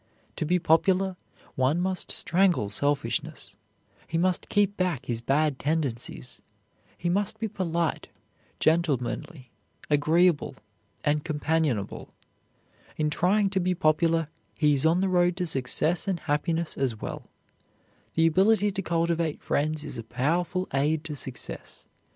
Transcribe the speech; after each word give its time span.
To 0.37 0.45
be 0.47 0.57
popular, 0.57 1.15
one 1.53 1.79
must 1.79 2.09
strangle 2.11 2.71
selfishness, 2.71 3.55
he 4.07 4.17
must 4.17 4.49
keep 4.49 4.75
back 4.75 5.05
his 5.05 5.21
bad 5.21 5.59
tendencies, 5.59 6.41
he 6.97 7.07
must 7.07 7.37
be 7.39 7.47
polite, 7.47 8.09
gentlemanly, 8.59 9.51
agreeable, 9.91 10.55
and 11.03 11.23
companionable. 11.23 12.09
In 12.97 13.11
trying 13.11 13.51
to 13.51 13.59
be 13.59 13.75
popular, 13.75 14.29
he 14.55 14.73
is 14.73 14.87
on 14.87 15.01
the 15.01 15.07
road 15.07 15.37
to 15.37 15.45
success 15.45 16.07
and 16.07 16.21
happiness 16.21 16.79
as 16.79 16.99
well. 16.99 17.29
The 18.15 18.25
ability 18.25 18.71
to 18.71 18.81
cultivate 18.81 19.39
friends 19.43 19.83
is 19.83 19.99
a 19.99 20.03
powerful 20.03 20.67
aid 20.73 21.03
to 21.03 21.15
success. 21.15 21.85